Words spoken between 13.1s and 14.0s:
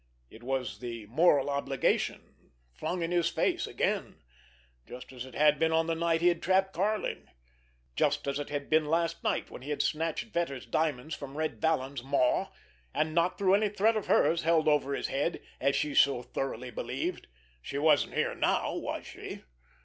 not through any threat